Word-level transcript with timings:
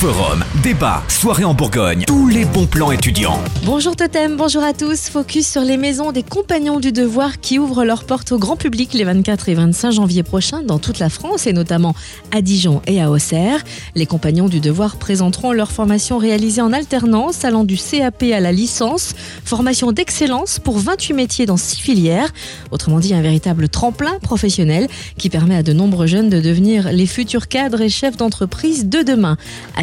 Forum, 0.00 0.42
débat, 0.62 1.02
soirée 1.08 1.44
en 1.44 1.52
Bourgogne, 1.52 2.04
tous 2.06 2.26
les 2.26 2.46
bons 2.46 2.64
plans 2.64 2.90
étudiants. 2.90 3.38
Bonjour 3.66 3.94
Totem, 3.94 4.34
bonjour 4.34 4.62
à 4.62 4.72
tous. 4.72 5.10
Focus 5.10 5.46
sur 5.46 5.60
les 5.60 5.76
maisons 5.76 6.10
des 6.10 6.22
compagnons 6.22 6.80
du 6.80 6.90
devoir 6.90 7.38
qui 7.38 7.58
ouvrent 7.58 7.84
leurs 7.84 8.04
portes 8.04 8.32
au 8.32 8.38
grand 8.38 8.56
public 8.56 8.94
les 8.94 9.04
24 9.04 9.50
et 9.50 9.54
25 9.54 9.90
janvier 9.90 10.22
prochains 10.22 10.62
dans 10.62 10.78
toute 10.78 11.00
la 11.00 11.10
France 11.10 11.46
et 11.46 11.52
notamment 11.52 11.94
à 12.32 12.40
Dijon 12.40 12.80
et 12.86 13.02
à 13.02 13.10
Auxerre. 13.10 13.62
Les 13.94 14.06
compagnons 14.06 14.48
du 14.48 14.60
devoir 14.60 14.96
présenteront 14.96 15.52
leur 15.52 15.70
formation 15.70 16.16
réalisée 16.16 16.62
en 16.62 16.72
alternance 16.72 17.44
allant 17.44 17.64
du 17.64 17.76
CAP 17.76 18.22
à 18.32 18.40
la 18.40 18.52
licence, 18.52 19.14
formation 19.44 19.92
d'excellence 19.92 20.60
pour 20.60 20.78
28 20.78 21.12
métiers 21.12 21.44
dans 21.44 21.58
6 21.58 21.78
filières, 21.78 22.30
autrement 22.70 23.00
dit 23.00 23.12
un 23.12 23.20
véritable 23.20 23.68
tremplin 23.68 24.18
professionnel 24.22 24.88
qui 25.18 25.28
permet 25.28 25.56
à 25.56 25.62
de 25.62 25.74
nombreux 25.74 26.06
jeunes 26.06 26.30
de 26.30 26.40
devenir 26.40 26.90
les 26.90 27.06
futurs 27.06 27.48
cadres 27.48 27.82
et 27.82 27.90
chefs 27.90 28.16
d'entreprise 28.16 28.86
de 28.86 29.02
demain. 29.02 29.36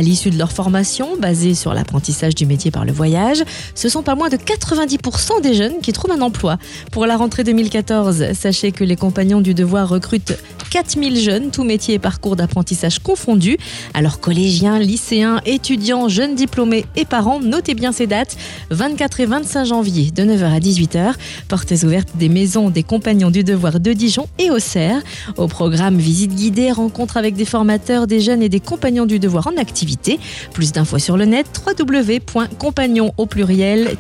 L'issue 0.08 0.30
de 0.30 0.38
leur 0.38 0.52
formation, 0.52 1.18
basée 1.18 1.54
sur 1.54 1.74
l'apprentissage 1.74 2.34
du 2.34 2.46
métier 2.46 2.72
par 2.72 2.86
le 2.86 2.92
voyage, 2.92 3.44
ce 3.76 3.90
sont 3.90 4.04
pas 4.04 4.16
moins 4.16 4.30
de 4.30 4.38
90% 4.38 5.42
des 5.42 5.54
jeunes 5.54 5.80
qui 5.82 5.94
trouvent 5.94 6.12
un 6.12 6.22
emploi. 6.22 6.58
Pour 6.92 7.06
la 7.06 7.18
rentrée 7.18 7.44
2014, 7.44 8.34
sachez 8.34 8.72
que 8.72 8.84
les 8.84 8.96
compagnons 8.96 9.42
du 9.42 9.54
devoir 9.54 9.90
recrutent 9.90 10.38
4000 10.70 11.20
jeunes, 11.20 11.52
tous 11.52 11.64
métiers 11.64 11.96
et 11.96 12.00
parcours 12.00 12.36
d'apprentissage 12.36 13.00
confondus. 13.00 13.58
Alors 13.94 14.20
collégiens, 14.20 14.80
lycéens, 14.80 15.42
étudiants, 15.46 16.10
jeunes 16.10 16.36
diplômés 16.36 16.86
et 16.96 17.06
parents, 17.06 17.40
notez 17.40 17.74
bien 17.74 17.92
ces 17.92 18.08
dates. 18.08 18.38
24 18.72 19.20
et 19.20 19.26
25 19.26 19.66
janvier 19.66 20.12
de 20.12 20.24
9h 20.24 20.44
à 20.44 20.60
18h, 20.60 21.14
portes 21.48 21.74
ouvertes 21.84 22.10
des 22.16 22.30
maisons 22.30 22.70
des 22.70 22.84
compagnons 22.84 23.32
du 23.32 23.44
devoir 23.44 23.80
de 23.80 23.94
Dijon 23.94 24.28
et 24.40 24.52
Auxerre. 24.52 25.02
Au 25.38 25.48
programme 25.48 25.98
visite 25.98 26.34
guidée, 26.34 26.72
rencontre 26.72 27.18
avec 27.18 27.36
des 27.36 27.46
formateurs, 27.46 28.08
des 28.08 28.20
jeunes 28.20 28.42
et 28.42 28.50
des 28.50 28.60
compagnons 28.60 29.06
du 29.06 29.20
devoir 29.20 29.48
en 29.48 29.58
activité. 29.58 30.20
Plus 30.54 30.72
d'infos 30.72 31.00
sur 31.00 31.18
le 31.18 31.26
net 31.26 31.48
www.compagnon 31.66 33.14
au 33.18 33.26
pluriel 33.26 33.96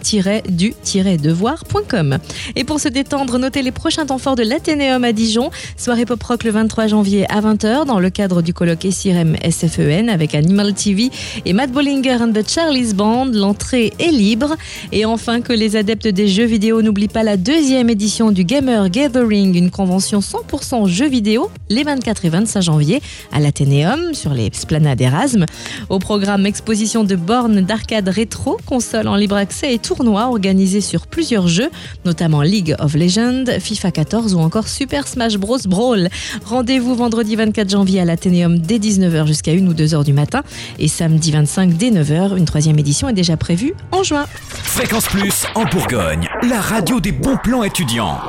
du 0.50 0.74
devoircom 1.22 2.18
Et 2.56 2.64
pour 2.64 2.80
se 2.80 2.88
détendre, 2.88 3.38
notez 3.40 3.62
les 3.62 3.72
prochains 3.72 4.06
temps 4.06 4.18
forts 4.18 4.36
de 4.36 4.44
l'Athénéum 4.44 5.04
à 5.04 5.12
Dijon. 5.12 5.50
Soirée 5.78 6.06
pop 6.06 6.22
rock 6.24 6.44
le 6.44 6.52
23 6.58 6.88
janvier 6.88 7.30
à 7.30 7.40
20h 7.40 7.86
dans 7.86 8.00
le 8.00 8.10
cadre 8.10 8.42
du 8.42 8.52
colloque 8.52 8.88
SIREM 8.90 9.36
SFEN 9.48 10.10
avec 10.10 10.34
Animal 10.34 10.74
TV 10.74 11.12
et 11.46 11.54
Matt 11.54 11.72
Bollinger 11.72 12.18
and 12.20 12.34
the 12.34 12.50
Charlie's 12.50 12.96
Band. 12.96 13.28
L'entrée 13.32 13.94
est 14.00 14.10
libre. 14.10 14.56
Et 14.92 15.06
enfin, 15.06 15.42
que 15.42 15.54
les 15.54 15.76
adeptes 15.76 16.08
des 16.08 16.28
jeux 16.28 16.46
vidéo 16.46 16.82
n'oublient 16.82 17.10
pas 17.10 17.22
la 17.22 17.38
deuxième 17.38 17.92
édition 17.92 18.32
du 18.32 18.44
Gamer 18.44 18.90
Gathering, 18.90 19.56
une 19.56 19.70
convention 19.70 20.20
100% 20.20 20.88
jeux 20.88 21.08
vidéo 21.08 21.52
les 21.70 21.84
24 21.84 22.26
et 22.26 22.30
25 22.30 22.62
janvier 22.62 23.02
à 23.32 23.40
l'Athénéum 23.40 24.16
sur 24.16 24.34
les 24.34 24.50
splanades 24.52 25.00
Erasme. 25.00 25.46
Au 25.90 26.00
programme 26.00 26.48
exposition 26.48 27.04
de 27.04 27.16
bornes 27.16 27.62
d'arcade 27.62 28.10
rétro, 28.10 28.58
consoles 28.66 29.08
en 29.08 29.16
libre 29.16 29.36
accès 29.36 29.76
et 29.76 29.78
tournois 29.78 30.26
organisés 30.26 30.82
sur 30.82 31.06
plusieurs 31.06 31.48
jeux, 31.48 31.70
notamment 32.04 32.42
League 32.42 32.76
of 32.80 32.96
Legends, 32.96 33.46
FIFA 33.60 33.92
14 33.92 34.34
ou 34.34 34.40
encore 34.40 34.68
Super 34.68 35.08
Smash 35.08 35.38
Bros 35.38 35.60
Brawl. 35.68 36.10
Rendez-vous 36.50 36.96
vendredi 36.96 37.36
24 37.36 37.70
janvier 37.70 38.00
à 38.00 38.06
l'Athénéum 38.06 38.58
dès 38.58 38.78
19h 38.78 39.28
jusqu'à 39.28 39.52
1 39.52 39.68
ou 39.68 39.74
2 39.74 39.84
h 39.84 40.06
du 40.06 40.14
matin 40.14 40.44
et 40.80 40.88
samedi 40.88 41.34
25 41.34 41.74
dès 41.74 41.92
9h. 41.92 42.38
Une 42.38 42.46
troisième 42.46 42.80
édition 42.80 43.10
est 43.10 43.14
déjà 43.14 43.36
prévue 43.36 43.74
en 43.92 44.02
juin. 44.02 44.26
Fréquence 44.48 45.08
Plus 45.08 45.46
en 45.56 45.66
Bourgogne, 45.66 46.26
la 46.50 46.62
radio 46.62 47.02
des 47.02 47.12
bons 47.12 47.36
plans 47.44 47.64
étudiants. 47.64 48.22